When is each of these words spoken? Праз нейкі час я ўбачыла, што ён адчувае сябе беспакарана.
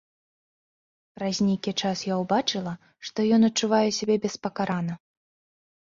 Праз 1.17 1.35
нейкі 1.49 1.73
час 1.83 1.97
я 2.07 2.15
ўбачыла, 2.21 2.73
што 3.11 3.27
ён 3.37 3.41
адчувае 3.51 3.85
сябе 3.99 4.15
беспакарана. 4.25 4.93